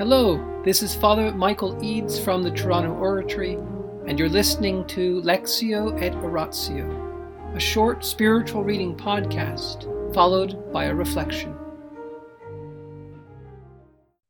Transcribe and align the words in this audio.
Hello, 0.00 0.62
this 0.64 0.82
is 0.82 0.94
Father 0.94 1.30
Michael 1.30 1.78
Eads 1.84 2.18
from 2.18 2.42
the 2.42 2.50
Toronto 2.50 2.94
Oratory, 2.94 3.58
and 4.06 4.18
you're 4.18 4.30
listening 4.30 4.86
to 4.86 5.20
Lectio 5.20 6.00
et 6.00 6.14
Oratio, 6.14 7.52
a 7.54 7.60
short 7.60 8.02
spiritual 8.02 8.64
reading 8.64 8.96
podcast 8.96 9.84
followed 10.14 10.72
by 10.72 10.84
a 10.84 10.94
reflection. 10.94 11.54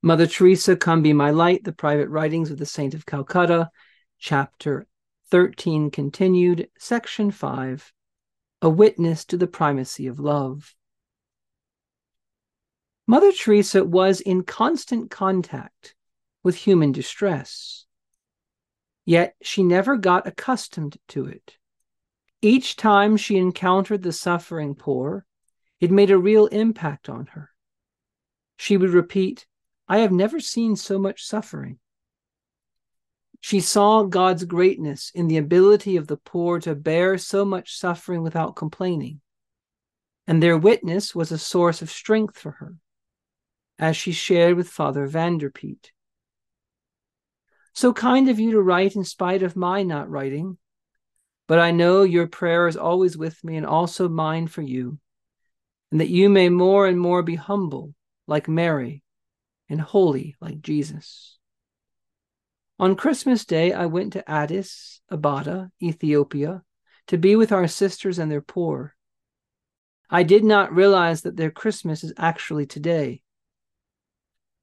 Mother 0.02 0.26
Teresa, 0.26 0.74
Come 0.74 1.02
Be 1.02 1.12
My 1.12 1.30
Light, 1.30 1.62
the 1.62 1.72
Private 1.72 2.08
Writings 2.08 2.50
of 2.50 2.58
the 2.58 2.66
Saint 2.66 2.92
of 2.92 3.06
Calcutta, 3.06 3.70
Chapter 4.18 4.88
13 5.30 5.92
continued, 5.92 6.68
Section 6.80 7.30
5 7.30 7.92
A 8.62 8.68
Witness 8.68 9.24
to 9.26 9.36
the 9.36 9.46
Primacy 9.46 10.08
of 10.08 10.18
Love. 10.18 10.74
Mother 13.10 13.32
Teresa 13.32 13.82
was 13.84 14.20
in 14.20 14.44
constant 14.44 15.10
contact 15.10 15.96
with 16.44 16.54
human 16.54 16.92
distress, 16.92 17.84
yet 19.04 19.34
she 19.42 19.64
never 19.64 19.96
got 19.96 20.28
accustomed 20.28 20.96
to 21.08 21.26
it. 21.26 21.56
Each 22.40 22.76
time 22.76 23.16
she 23.16 23.36
encountered 23.36 24.04
the 24.04 24.12
suffering 24.12 24.76
poor, 24.76 25.26
it 25.80 25.90
made 25.90 26.12
a 26.12 26.18
real 26.18 26.46
impact 26.46 27.08
on 27.08 27.26
her. 27.32 27.50
She 28.56 28.76
would 28.76 28.90
repeat, 28.90 29.44
I 29.88 29.98
have 29.98 30.12
never 30.12 30.38
seen 30.38 30.76
so 30.76 30.96
much 30.96 31.24
suffering. 31.26 31.80
She 33.40 33.58
saw 33.58 34.04
God's 34.04 34.44
greatness 34.44 35.10
in 35.12 35.26
the 35.26 35.38
ability 35.38 35.96
of 35.96 36.06
the 36.06 36.16
poor 36.16 36.60
to 36.60 36.76
bear 36.76 37.18
so 37.18 37.44
much 37.44 37.76
suffering 37.76 38.22
without 38.22 38.54
complaining, 38.54 39.20
and 40.28 40.40
their 40.40 40.56
witness 40.56 41.12
was 41.12 41.32
a 41.32 41.38
source 41.38 41.82
of 41.82 41.90
strength 41.90 42.38
for 42.38 42.52
her 42.52 42.76
as 43.80 43.96
she 43.96 44.12
shared 44.12 44.56
with 44.56 44.68
Father 44.68 45.06
Van 45.06 45.38
der 45.38 45.48
Peet. 45.48 45.90
So 47.72 47.94
kind 47.94 48.28
of 48.28 48.38
you 48.38 48.52
to 48.52 48.60
write 48.60 48.94
in 48.94 49.04
spite 49.04 49.42
of 49.42 49.56
my 49.56 49.82
not 49.82 50.10
writing, 50.10 50.58
but 51.48 51.58
I 51.58 51.70
know 51.70 52.02
your 52.02 52.26
prayer 52.26 52.68
is 52.68 52.76
always 52.76 53.16
with 53.16 53.42
me 53.42 53.56
and 53.56 53.64
also 53.64 54.08
mine 54.08 54.48
for 54.48 54.60
you, 54.60 54.98
and 55.90 56.00
that 56.00 56.10
you 56.10 56.28
may 56.28 56.50
more 56.50 56.86
and 56.86 57.00
more 57.00 57.22
be 57.22 57.36
humble 57.36 57.94
like 58.26 58.48
Mary 58.48 59.02
and 59.70 59.80
holy 59.80 60.36
like 60.42 60.60
Jesus. 60.60 61.38
On 62.78 62.96
Christmas 62.96 63.46
Day, 63.46 63.72
I 63.72 63.86
went 63.86 64.12
to 64.12 64.30
Addis 64.30 65.00
Ababa, 65.10 65.70
Ethiopia, 65.82 66.62
to 67.06 67.16
be 67.16 67.34
with 67.34 67.50
our 67.50 67.66
sisters 67.66 68.18
and 68.18 68.30
their 68.30 68.42
poor. 68.42 68.94
I 70.10 70.22
did 70.22 70.44
not 70.44 70.74
realize 70.74 71.22
that 71.22 71.36
their 71.36 71.50
Christmas 71.50 72.04
is 72.04 72.12
actually 72.18 72.66
today. 72.66 73.22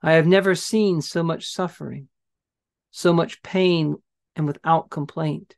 I 0.02 0.14
have 0.14 0.28
never 0.28 0.56
seen 0.56 1.02
so 1.02 1.24
much 1.24 1.48
suffering, 1.48 2.10
so 2.92 3.14
much 3.14 3.42
pain, 3.42 3.98
and 4.36 4.46
without 4.46 4.90
complaint. 4.90 5.56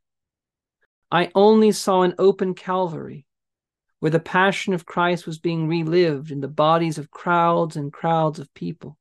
I 1.11 1.31
only 1.35 1.71
saw 1.71 2.03
an 2.03 2.15
open 2.17 2.53
Calvary 2.53 3.25
where 3.99 4.11
the 4.11 4.19
passion 4.19 4.73
of 4.73 4.85
Christ 4.85 5.25
was 5.25 5.39
being 5.39 5.67
relived 5.67 6.31
in 6.31 6.39
the 6.39 6.47
bodies 6.47 6.97
of 6.97 7.11
crowds 7.11 7.75
and 7.75 7.91
crowds 7.91 8.39
of 8.39 8.53
people. 8.53 8.97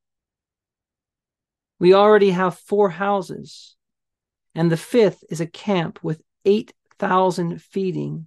We 1.79 1.95
already 1.95 2.31
have 2.31 2.59
four 2.59 2.91
houses, 2.91 3.77
and 4.55 4.73
the 4.73 4.77
fifth 4.77 5.23
is 5.31 5.41
a 5.41 5.47
camp 5.47 6.01
with 6.03 6.21
8,000 6.45 7.63
feeding 7.63 8.27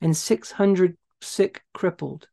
and 0.00 0.16
600 0.16 0.96
sick 1.20 1.62
crippled 1.72 2.26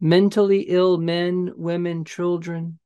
mentally 0.00 0.62
ill 0.62 0.96
men, 0.98 1.52
women, 1.56 2.04
children. 2.04 2.78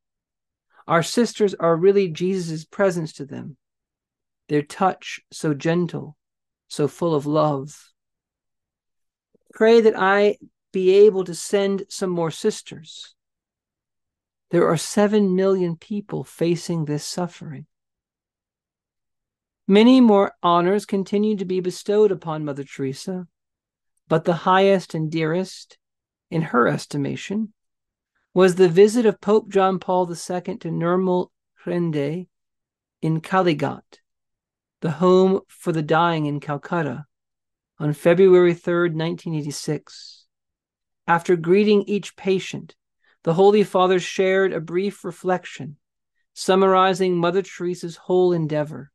Our 0.86 1.02
sisters 1.02 1.54
are 1.54 1.76
really 1.76 2.08
Jesus' 2.08 2.64
presence 2.64 3.12
to 3.14 3.24
them, 3.24 3.56
their 4.48 4.62
touch 4.62 5.20
so 5.30 5.54
gentle, 5.54 6.16
so 6.68 6.88
full 6.88 7.14
of 7.14 7.24
love. 7.24 7.92
Pray 9.54 9.80
that 9.80 9.98
I 9.98 10.36
be 10.72 10.92
able 11.06 11.24
to 11.24 11.34
send 11.34 11.84
some 11.88 12.10
more 12.10 12.32
sisters. 12.32 13.14
There 14.50 14.69
are 14.69 14.76
seven 14.76 15.36
million 15.36 15.76
people 15.76 16.24
facing 16.24 16.84
this 16.84 17.06
suffering. 17.06 17.66
Many 19.66 20.00
more 20.00 20.32
honors 20.42 20.84
continue 20.84 21.36
to 21.36 21.44
be 21.44 21.60
bestowed 21.60 22.12
upon 22.12 22.44
Mother 22.44 22.64
Teresa, 22.64 23.26
but 24.08 24.24
the 24.24 24.34
highest 24.34 24.94
and 24.94 25.10
dearest 25.10 25.78
in 26.34 26.43
her 26.43 26.67
estimation, 26.67 27.53
was 28.34 28.56
the 28.56 28.69
visit 28.69 29.06
of 29.06 29.21
Pope 29.21 29.49
John 29.49 29.78
Paul 29.78 30.11
II 30.11 30.17
to 30.59 30.69
Nirmal 30.69 31.28
Hriday 31.65 32.27
in 33.00 33.21
Kalighat, 33.21 34.00
the 34.81 34.91
home 34.91 35.43
for 35.47 35.71
the 35.71 35.81
dying 35.81 36.27
in 36.27 36.41
Calcutta, 36.41 37.06
on 37.78 37.93
February 37.93 38.53
3, 38.53 38.91
1986. 38.91 40.27
After 41.06 41.37
greeting 41.37 41.84
each 41.87 42.17
patient, 42.17 42.75
the 43.22 43.34
Holy 43.34 43.62
Father 43.62 44.01
shared 44.01 44.53
a 44.53 44.61
brief 44.61 45.05
reflection, 45.05 45.77
summarizing 46.33 47.16
Mother 47.16 47.43
Teresa's 47.43 47.97
whole 47.97 48.33
endeavor. 48.33 48.91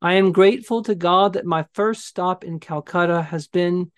I 0.00 0.14
am 0.14 0.30
grateful 0.30 0.84
to 0.84 0.94
God 0.94 1.32
that 1.32 1.44
my 1.44 1.66
first 1.72 2.04
stop 2.04 2.44
in 2.44 2.60
Calcutta 2.60 3.22
has 3.22 3.48
been 3.48 3.90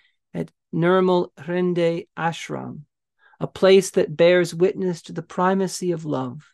Nirmal 0.75 1.33
Hriday 1.39 2.07
Ashram, 2.17 2.83
a 3.39 3.47
place 3.47 3.91
that 3.93 4.17
bears 4.17 4.55
witness 4.55 5.03
to 5.03 5.13
the 5.13 5.23
primacy 5.23 5.93
of 5.93 6.05
love. 6.05 6.53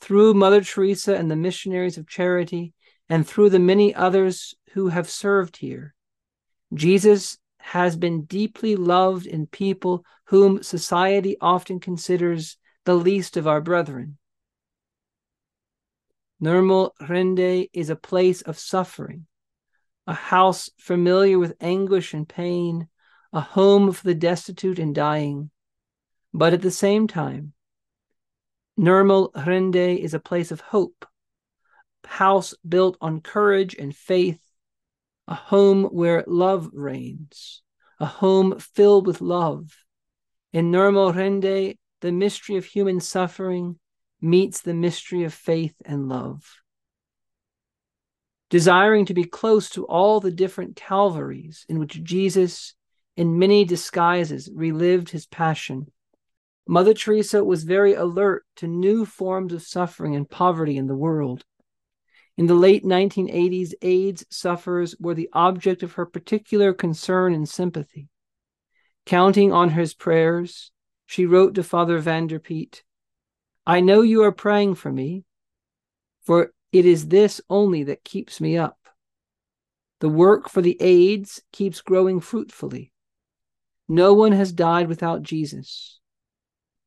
Through 0.00 0.34
Mother 0.34 0.62
Teresa 0.62 1.16
and 1.16 1.30
the 1.30 1.36
missionaries 1.36 1.98
of 1.98 2.08
charity, 2.08 2.72
and 3.08 3.26
through 3.26 3.50
the 3.50 3.58
many 3.58 3.94
others 3.94 4.54
who 4.72 4.88
have 4.88 5.08
served 5.08 5.56
here, 5.56 5.94
Jesus 6.74 7.38
has 7.58 7.96
been 7.96 8.24
deeply 8.24 8.76
loved 8.76 9.26
in 9.26 9.46
people 9.46 10.04
whom 10.26 10.62
society 10.62 11.36
often 11.40 11.80
considers 11.80 12.56
the 12.84 12.94
least 12.94 13.36
of 13.36 13.46
our 13.46 13.60
brethren. 13.60 14.18
Nirmal 16.42 16.90
Hriday 17.00 17.68
is 17.72 17.90
a 17.90 17.96
place 17.96 18.42
of 18.42 18.58
suffering, 18.58 19.26
a 20.06 20.14
house 20.14 20.70
familiar 20.78 21.38
with 21.38 21.56
anguish 21.60 22.14
and 22.14 22.28
pain, 22.28 22.88
a 23.32 23.40
home 23.40 23.92
for 23.92 24.04
the 24.04 24.14
destitute 24.14 24.78
and 24.78 24.94
dying. 24.94 25.50
But 26.32 26.52
at 26.52 26.62
the 26.62 26.70
same 26.70 27.08
time, 27.08 27.52
Nirmal 28.78 29.32
Hriday 29.32 29.98
is 29.98 30.14
a 30.14 30.20
place 30.20 30.52
of 30.52 30.60
hope, 30.60 31.06
a 32.04 32.08
house 32.08 32.54
built 32.66 32.96
on 33.00 33.20
courage 33.20 33.74
and 33.74 33.94
faith, 33.94 34.40
a 35.26 35.34
home 35.34 35.84
where 35.84 36.24
love 36.26 36.70
reigns, 36.72 37.62
a 37.98 38.06
home 38.06 38.58
filled 38.58 39.06
with 39.06 39.20
love. 39.20 39.74
In 40.52 40.70
Nirmal 40.70 41.14
Hriday, 41.14 41.78
the 42.00 42.12
mystery 42.12 42.56
of 42.56 42.64
human 42.64 43.00
suffering 43.00 43.78
meets 44.20 44.60
the 44.60 44.74
mystery 44.74 45.24
of 45.24 45.34
faith 45.34 45.74
and 45.84 46.08
love 46.08 46.62
desiring 48.50 49.06
to 49.06 49.14
be 49.14 49.24
close 49.24 49.70
to 49.70 49.84
all 49.86 50.20
the 50.20 50.30
different 50.30 50.76
Calvaries 50.76 51.64
in 51.68 51.78
which 51.78 52.02
Jesus, 52.02 52.74
in 53.16 53.38
many 53.38 53.64
disguises, 53.64 54.50
relived 54.54 55.10
his 55.10 55.26
passion. 55.26 55.90
Mother 56.68 56.94
Teresa 56.94 57.44
was 57.44 57.64
very 57.64 57.94
alert 57.94 58.44
to 58.56 58.66
new 58.66 59.04
forms 59.04 59.52
of 59.52 59.62
suffering 59.62 60.16
and 60.16 60.28
poverty 60.28 60.76
in 60.76 60.86
the 60.86 60.96
world. 60.96 61.44
In 62.36 62.46
the 62.46 62.54
late 62.54 62.84
1980s, 62.84 63.72
AIDS 63.82 64.26
sufferers 64.30 64.94
were 65.00 65.14
the 65.14 65.30
object 65.32 65.82
of 65.82 65.92
her 65.92 66.04
particular 66.04 66.74
concern 66.74 67.32
and 67.32 67.48
sympathy. 67.48 68.08
Counting 69.06 69.52
on 69.52 69.70
his 69.70 69.94
prayers, 69.94 70.70
she 71.06 71.24
wrote 71.24 71.54
to 71.54 71.62
Father 71.62 71.98
Van 71.98 72.26
der 72.26 72.40
Peet, 72.40 72.82
I 73.64 73.80
know 73.80 74.02
you 74.02 74.22
are 74.22 74.32
praying 74.32 74.74
for 74.74 74.92
me, 74.92 75.24
for 76.24 76.52
it 76.72 76.84
is 76.84 77.08
this 77.08 77.40
only 77.48 77.84
that 77.84 78.04
keeps 78.04 78.40
me 78.40 78.56
up. 78.56 78.78
The 80.00 80.08
work 80.08 80.48
for 80.48 80.60
the 80.60 80.76
AIDS 80.80 81.42
keeps 81.52 81.80
growing 81.80 82.20
fruitfully. 82.20 82.92
No 83.88 84.14
one 84.14 84.32
has 84.32 84.52
died 84.52 84.88
without 84.88 85.22
Jesus. 85.22 86.00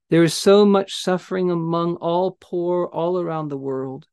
There 0.09 0.23
is 0.23 0.33
so 0.33 0.65
much 0.65 0.95
suffering 0.95 1.49
among 1.49 1.95
all 1.97 2.37
poor 2.39 2.87
all 2.87 3.19
around 3.19 3.49
the 3.49 3.57
world. 3.57 4.07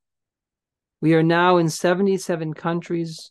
We 1.00 1.14
are 1.14 1.22
now 1.22 1.56
in 1.56 1.68
77 1.68 2.54
countries 2.54 3.30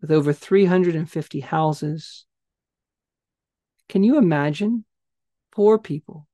with 0.00 0.10
over 0.10 0.32
350 0.32 1.40
houses. 1.40 2.26
Can 3.88 4.02
you 4.02 4.18
imagine 4.18 4.84
poor 5.52 5.78
people 5.78 6.26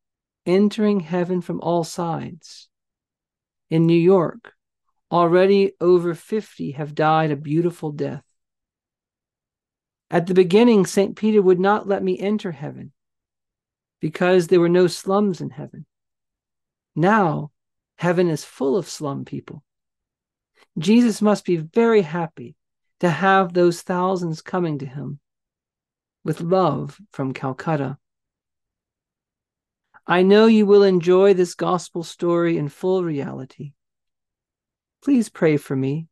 entering 0.47 1.01
heaven 1.01 1.41
from 1.41 1.61
all 1.61 1.85
sides? 1.85 2.69
In 3.71 3.87
New 3.87 3.95
York, 3.95 4.53
Already 5.13 5.73
over 5.79 6.15
50 6.15 6.73
have 6.73 6.95
died 6.95 7.31
a 7.31 7.37
beautiful 7.37 7.93
death. 7.93 8.25
At 10.11 10.27
the 10.27 10.35
beginning, 10.35 10.87
St. 10.87 11.15
Peter 11.17 11.43
would 11.43 11.61
not 11.61 11.87
let 11.87 12.03
me 12.03 12.19
enter 12.19 12.51
heaven 12.51 12.93
because 14.01 14.47
there 14.47 14.61
were 14.61 14.71
no 14.71 14.87
slums 14.87 15.43
in 15.43 15.51
heaven. 15.51 15.85
Now, 16.97 17.51
heaven 17.97 18.29
is 18.29 18.43
full 18.43 18.77
of 18.77 18.89
slum 18.89 19.27
people. 19.27 19.63
Jesus 20.79 21.21
must 21.21 21.45
be 21.45 21.57
very 21.57 22.03
happy 22.03 22.57
to 23.01 23.11
have 23.11 23.53
those 23.53 23.83
thousands 23.83 24.41
coming 24.41 24.79
to 24.79 24.87
him 24.87 25.21
with 26.25 26.41
love 26.41 26.99
from 27.11 27.35
Calcutta. 27.35 27.99
I 30.07 30.23
know 30.23 30.47
you 30.47 30.65
will 30.65 30.83
enjoy 30.83 31.35
this 31.35 31.55
gospel 31.55 32.03
story 32.03 32.57
in 32.57 32.69
full 32.69 33.05
reality. 33.05 33.73
Please 35.03 35.29
pray 35.29 35.57
for 35.57 35.75
me 35.75 36.07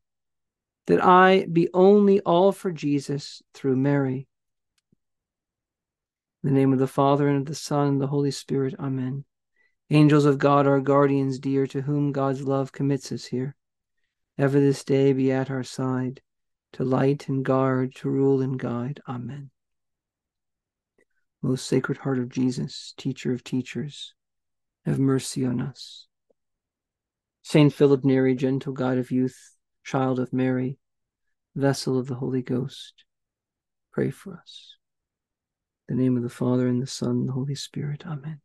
that 0.86 1.04
I 1.04 1.46
be 1.50 1.68
only 1.72 2.20
all 2.20 2.50
for 2.50 2.72
Jesus 2.72 3.42
through 3.54 3.76
Mary. 3.76 4.26
In 6.42 6.52
the 6.52 6.58
name 6.58 6.72
of 6.72 6.80
the 6.80 6.88
Father, 6.88 7.28
and 7.28 7.38
of 7.38 7.44
the 7.46 7.54
Son, 7.54 7.86
and 7.86 8.00
the 8.00 8.08
Holy 8.08 8.32
Spirit, 8.32 8.74
Amen. 8.80 9.24
Angels 9.90 10.24
of 10.24 10.38
God, 10.38 10.66
our 10.66 10.80
guardians 10.80 11.38
dear, 11.38 11.66
to 11.68 11.82
whom 11.82 12.12
God's 12.12 12.42
love 12.42 12.72
commits 12.72 13.12
us 13.12 13.26
here, 13.26 13.54
ever 14.38 14.58
this 14.58 14.82
day 14.82 15.12
be 15.12 15.30
at 15.30 15.50
our 15.50 15.64
side, 15.64 16.20
to 16.72 16.84
light 16.84 17.28
and 17.28 17.44
guard, 17.44 17.94
to 17.96 18.08
rule 18.08 18.40
and 18.40 18.58
guide. 18.58 19.00
Amen. 19.08 19.50
Most 21.42 21.66
Sacred 21.66 21.98
Heart 21.98 22.18
of 22.18 22.28
Jesus, 22.28 22.94
Teacher 22.96 23.32
of 23.32 23.44
teachers, 23.44 24.14
have 24.84 24.98
mercy 24.98 25.44
on 25.44 25.60
us. 25.60 26.06
Saint 27.42 27.72
Philip 27.72 28.04
Neri, 28.04 28.34
gentle 28.34 28.72
guide 28.72 28.98
of 28.98 29.10
youth, 29.10 29.56
child 29.84 30.20
of 30.20 30.32
Mary, 30.32 30.78
vessel 31.54 31.98
of 31.98 32.06
the 32.06 32.14
Holy 32.14 32.42
Ghost, 32.42 33.04
pray 33.92 34.10
for 34.10 34.36
us. 34.36 34.76
In 35.88 35.96
the 35.96 36.02
name 36.02 36.16
of 36.16 36.22
the 36.22 36.28
Father, 36.28 36.68
and 36.68 36.80
the 36.80 36.86
Son, 36.86 37.10
and 37.10 37.28
the 37.28 37.32
Holy 37.32 37.54
Spirit. 37.54 38.06
Amen. 38.06 38.40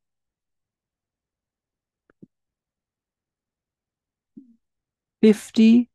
Fifty 5.22 5.90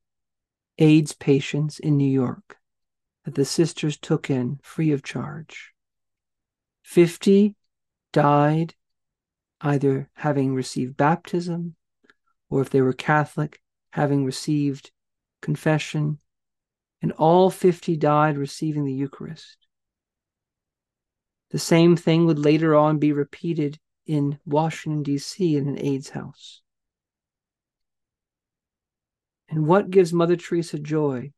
AIDS 0.79 1.13
patients 1.13 1.79
in 1.79 1.97
New 1.97 2.11
York 2.11 2.57
that 3.25 3.35
the 3.35 3.45
sisters 3.45 3.97
took 3.97 4.31
in 4.31 4.59
free 4.63 4.93
of 4.93 5.03
charge. 5.03 5.73
50 6.83 7.55
died 8.13 8.75
either 9.61 10.09
having 10.15 10.55
received 10.55 10.97
baptism 10.97 11.77
or 12.51 12.61
if 12.61 12.69
they 12.69 12.83
were 12.83 12.93
Catholic, 12.93 13.61
having 13.93 14.25
received 14.25 14.91
confession, 15.41 16.19
and 17.01 17.13
all 17.13 17.49
50 17.49 17.97
died 17.97 18.37
receiving 18.37 18.85
the 18.85 18.93
Eucharist. 18.93 19.57
The 21.51 21.59
same 21.59 21.97
thing 21.97 22.27
would 22.27 22.39
later 22.39 22.77
on 22.77 22.99
be 22.99 23.13
repeated 23.13 23.79
in 24.07 24.39
Washington, 24.45 25.03
D.C., 25.03 25.57
in 25.57 25.69
an 25.69 25.79
AIDS 25.79 26.11
house. 26.11 26.61
And 29.49 29.67
what 29.67 29.91
gives 29.91 30.13
Mother 30.13 30.37
Teresa 30.37 30.79
joy? 30.79 31.33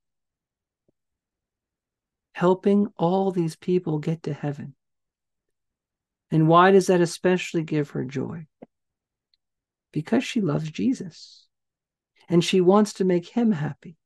Helping 2.35 2.89
all 2.97 3.31
these 3.31 3.57
people 3.57 3.99
get 3.99 4.23
to 4.25 4.33
heaven. 4.33 4.75
And 6.31 6.49
why 6.49 6.71
does 6.71 6.87
that 6.87 7.01
especially 7.01 7.63
give 7.63 7.91
her 7.91 8.05
joy? 8.05 8.47
Because 9.93 10.25
she 10.25 10.41
loves 10.41 10.71
Jesus 10.71 11.47
and 12.29 12.43
she 12.43 12.61
wants 12.61 12.95
to 12.95 13.05
make 13.05 13.29
him 13.29 13.53
happy. 13.53 13.97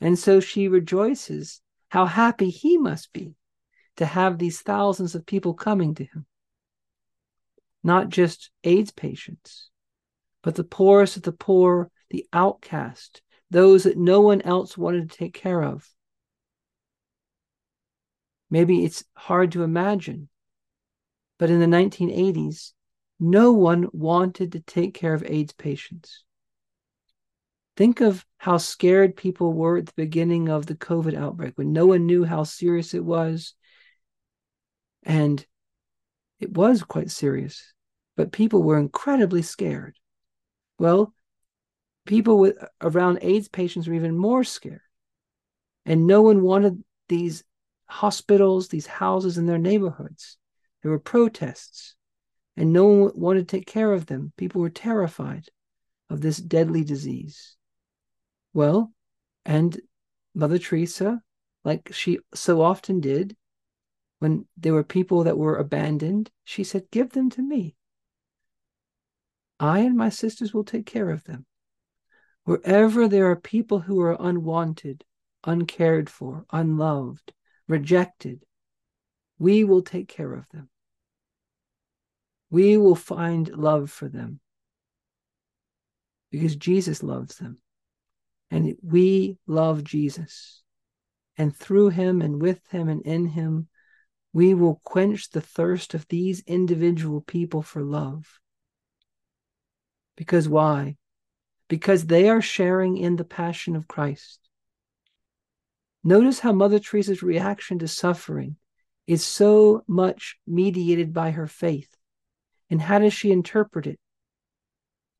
And 0.00 0.18
so 0.18 0.40
she 0.40 0.68
rejoices 0.68 1.60
how 1.88 2.06
happy 2.06 2.50
he 2.50 2.76
must 2.76 3.12
be 3.12 3.34
to 3.96 4.06
have 4.06 4.38
these 4.38 4.60
thousands 4.60 5.14
of 5.14 5.26
people 5.26 5.54
coming 5.54 5.94
to 5.94 6.04
him. 6.04 6.26
Not 7.82 8.08
just 8.08 8.50
AIDS 8.64 8.90
patients, 8.90 9.70
but 10.42 10.54
the 10.54 10.64
poorest 10.64 11.16
of 11.16 11.22
the 11.22 11.32
poor, 11.32 11.90
the 12.10 12.26
outcast, 12.32 13.22
those 13.50 13.84
that 13.84 13.96
no 13.96 14.20
one 14.20 14.42
else 14.42 14.76
wanted 14.76 15.10
to 15.10 15.16
take 15.16 15.34
care 15.34 15.62
of. 15.62 15.88
Maybe 18.50 18.84
it's 18.84 19.04
hard 19.14 19.52
to 19.52 19.62
imagine 19.62 20.28
but 21.38 21.50
in 21.50 21.60
the 21.60 21.66
1980s, 21.66 22.72
no 23.20 23.52
one 23.52 23.88
wanted 23.92 24.52
to 24.52 24.60
take 24.60 24.94
care 24.94 25.14
of 25.14 25.24
AIDS 25.24 25.52
patients. 25.52 26.24
Think 27.76 28.00
of 28.00 28.24
how 28.38 28.58
scared 28.58 29.16
people 29.16 29.52
were 29.52 29.76
at 29.76 29.86
the 29.86 29.92
beginning 29.96 30.48
of 30.48 30.66
the 30.66 30.74
COVID 30.74 31.16
outbreak 31.16 31.56
when 31.56 31.72
no 31.72 31.86
one 31.86 32.06
knew 32.06 32.24
how 32.24 32.44
serious 32.44 32.94
it 32.94 33.04
was. 33.04 33.54
And 35.04 35.44
it 36.40 36.52
was 36.52 36.82
quite 36.82 37.10
serious, 37.10 37.72
but 38.16 38.32
people 38.32 38.62
were 38.62 38.78
incredibly 38.78 39.42
scared. 39.42 39.96
Well, 40.78 41.14
people 42.06 42.38
with 42.38 42.56
around 42.80 43.18
AIDS 43.22 43.48
patients 43.48 43.86
were 43.86 43.94
even 43.94 44.16
more 44.16 44.44
scared. 44.44 44.80
And 45.84 46.06
no 46.06 46.22
one 46.22 46.42
wanted 46.42 46.82
these 47.08 47.44
hospitals, 47.86 48.68
these 48.68 48.86
houses 48.86 49.38
in 49.38 49.46
their 49.46 49.58
neighborhoods. 49.58 50.36
There 50.82 50.90
were 50.90 50.98
protests, 50.98 51.94
and 52.58 52.72
no 52.72 52.86
one 52.86 53.12
wanted 53.14 53.46
to 53.46 53.56
take 53.56 53.68
care 53.68 53.92
of 53.92 54.06
them. 54.06 54.32
People 54.36 54.60
were 54.60 54.68
terrified 54.68 55.48
of 56.10 56.20
this 56.20 56.38
deadly 56.38 56.82
disease. 56.82 57.56
Well, 58.52 58.92
and 59.44 59.80
Mother 60.34 60.58
Teresa, 60.58 61.22
like 61.64 61.92
she 61.92 62.18
so 62.34 62.60
often 62.60 62.98
did, 62.98 63.36
when 64.18 64.46
there 64.56 64.74
were 64.74 64.82
people 64.82 65.22
that 65.22 65.38
were 65.38 65.56
abandoned, 65.56 66.32
she 66.42 66.64
said, 66.64 66.90
Give 66.90 67.10
them 67.10 67.30
to 67.30 67.42
me. 67.42 67.76
I 69.60 69.78
and 69.80 69.96
my 69.96 70.08
sisters 70.08 70.52
will 70.52 70.64
take 70.64 70.84
care 70.84 71.10
of 71.10 71.22
them. 71.24 71.46
Wherever 72.42 73.06
there 73.06 73.30
are 73.30 73.36
people 73.36 73.78
who 73.78 74.00
are 74.00 74.16
unwanted, 74.18 75.04
uncared 75.44 76.10
for, 76.10 76.44
unloved, 76.52 77.32
rejected, 77.68 78.44
we 79.38 79.62
will 79.62 79.82
take 79.82 80.08
care 80.08 80.32
of 80.32 80.48
them. 80.48 80.68
We 82.50 82.76
will 82.76 82.94
find 82.94 83.48
love 83.48 83.90
for 83.90 84.08
them 84.08 84.40
because 86.30 86.56
Jesus 86.56 87.02
loves 87.02 87.36
them. 87.36 87.58
And 88.50 88.76
we 88.82 89.38
love 89.46 89.84
Jesus. 89.84 90.62
And 91.36 91.54
through 91.54 91.90
him 91.90 92.22
and 92.22 92.40
with 92.40 92.60
him 92.70 92.88
and 92.88 93.02
in 93.02 93.26
him, 93.26 93.68
we 94.32 94.54
will 94.54 94.80
quench 94.84 95.30
the 95.30 95.40
thirst 95.40 95.94
of 95.94 96.06
these 96.08 96.42
individual 96.46 97.20
people 97.20 97.62
for 97.62 97.82
love. 97.82 98.40
Because 100.16 100.48
why? 100.48 100.96
Because 101.68 102.06
they 102.06 102.28
are 102.28 102.42
sharing 102.42 102.96
in 102.96 103.16
the 103.16 103.24
passion 103.24 103.76
of 103.76 103.88
Christ. 103.88 104.40
Notice 106.02 106.40
how 106.40 106.52
Mother 106.52 106.78
Teresa's 106.78 107.22
reaction 107.22 107.78
to 107.80 107.88
suffering 107.88 108.56
is 109.06 109.24
so 109.24 109.82
much 109.86 110.36
mediated 110.46 111.12
by 111.12 111.30
her 111.30 111.46
faith. 111.46 111.97
And 112.70 112.80
how 112.82 112.98
does 112.98 113.14
she 113.14 113.32
interpret 113.32 113.86
it? 113.86 113.98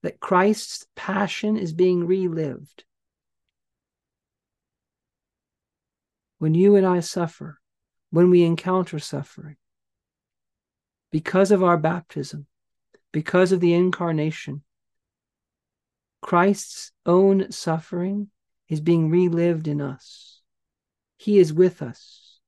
That 0.02 0.20
Christ's 0.20 0.86
passion 0.94 1.56
is 1.56 1.72
being 1.72 2.06
relived. 2.06 2.84
When 6.38 6.54
you 6.54 6.76
and 6.76 6.86
I 6.86 7.00
suffer, 7.00 7.58
when 8.10 8.30
we 8.30 8.44
encounter 8.44 8.98
suffering, 8.98 9.56
because 11.10 11.50
of 11.50 11.64
our 11.64 11.76
baptism, 11.76 12.46
because 13.12 13.50
of 13.50 13.60
the 13.60 13.74
incarnation, 13.74 14.62
Christ's 16.20 16.92
own 17.06 17.50
suffering 17.50 18.28
is 18.68 18.80
being 18.80 19.10
relived 19.10 19.66
in 19.66 19.80
us. 19.80 20.42
He 21.16 21.38
is 21.38 21.52
with 21.52 21.82
us. 21.82 22.38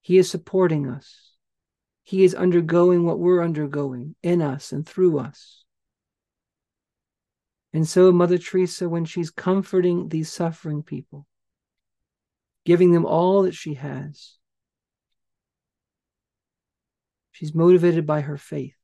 He 0.00 0.16
is 0.16 0.30
supporting 0.30 0.88
us. 0.88 1.29
He 2.10 2.24
is 2.24 2.34
undergoing 2.34 3.04
what 3.04 3.20
we're 3.20 3.40
undergoing 3.40 4.16
in 4.20 4.42
us 4.42 4.72
and 4.72 4.84
through 4.84 5.20
us. 5.20 5.62
And 7.72 7.86
so, 7.86 8.10
Mother 8.10 8.36
Teresa, 8.36 8.88
when 8.88 9.04
she's 9.04 9.30
comforting 9.30 10.08
these 10.08 10.28
suffering 10.28 10.82
people, 10.82 11.28
giving 12.64 12.90
them 12.90 13.06
all 13.06 13.42
that 13.42 13.54
she 13.54 13.74
has, 13.74 14.38
she's 17.30 17.54
motivated 17.54 18.06
by 18.06 18.22
her 18.22 18.36
faith. 18.36 18.74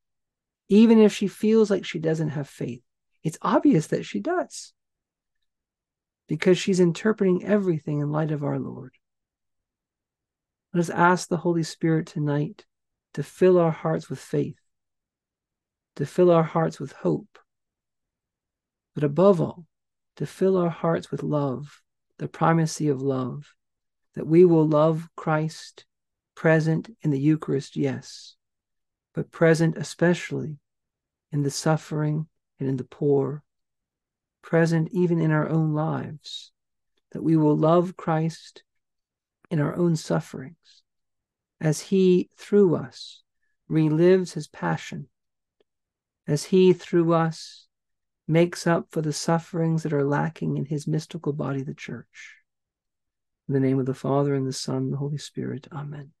Even 0.69 0.97
if 0.97 1.13
she 1.13 1.27
feels 1.27 1.69
like 1.69 1.83
she 1.83 1.99
doesn't 1.99 2.29
have 2.29 2.47
faith, 2.47 2.81
it's 3.25 3.37
obvious 3.41 3.87
that 3.87 4.05
she 4.05 4.21
does 4.21 4.71
because 6.29 6.57
she's 6.57 6.79
interpreting 6.79 7.43
everything 7.43 7.99
in 7.99 8.09
light 8.09 8.31
of 8.31 8.45
our 8.45 8.57
Lord. 8.57 8.93
Let 10.73 10.79
us 10.79 10.89
ask 10.89 11.27
the 11.27 11.35
Holy 11.35 11.63
Spirit 11.63 12.07
tonight 12.07 12.63
to 13.17 13.23
fill 13.23 13.57
our 13.57 13.71
hearts 13.71 14.11
with 14.11 14.19
faith, 14.19 14.59
to 15.95 16.05
fill 16.05 16.29
our 16.29 16.43
hearts 16.43 16.79
with 16.79 16.91
hope, 16.91 17.39
but 18.93 19.03
above 19.03 19.41
all, 19.41 19.65
to 20.17 20.27
fill 20.27 20.55
our 20.55 20.69
hearts 20.69 21.09
with 21.09 21.23
love, 21.23 21.81
the 22.19 22.27
primacy 22.27 22.87
of 22.87 23.01
love, 23.01 23.55
that 24.13 24.27
we 24.27 24.45
will 24.45 24.67
love 24.67 25.09
Christ 25.15 25.83
present 26.35 26.95
in 27.01 27.09
the 27.09 27.19
Eucharist, 27.19 27.75
yes, 27.75 28.35
but 29.15 29.31
present 29.31 29.79
especially 29.79 30.59
in 31.31 31.41
the 31.41 31.49
suffering 31.49 32.27
and 32.59 32.69
in 32.69 32.77
the 32.77 32.83
poor, 32.83 33.41
present 34.43 34.89
even 34.91 35.19
in 35.19 35.31
our 35.31 35.49
own 35.49 35.73
lives, 35.73 36.51
that 37.13 37.23
we 37.23 37.35
will 37.35 37.57
love 37.57 37.97
Christ 37.97 38.61
in 39.49 39.59
our 39.59 39.75
own 39.75 39.95
sufferings 39.95 40.83
as 41.59 41.81
he 41.81 42.29
through 42.37 42.75
us 42.75 43.23
relives 43.69 44.33
his 44.33 44.47
passion, 44.47 45.07
as 46.27 46.45
he 46.45 46.73
through 46.73 47.13
us 47.13 47.67
makes 48.27 48.67
up 48.67 48.87
for 48.91 49.01
the 49.01 49.13
sufferings 49.13 49.83
that 49.83 49.93
are 49.93 50.03
lacking 50.03 50.57
in 50.57 50.65
his 50.65 50.87
mystical 50.87 51.33
body, 51.33 51.63
the 51.63 51.73
church. 51.73 52.35
In 53.47 53.53
the 53.53 53.59
name 53.59 53.79
of 53.79 53.85
the 53.85 53.93
Father, 53.93 54.35
and 54.35 54.45
the 54.45 54.53
Son, 54.53 54.77
and 54.77 54.93
the 54.93 54.97
Holy 54.97 55.17
Spirit. 55.17 55.67
Amen. 55.71 56.11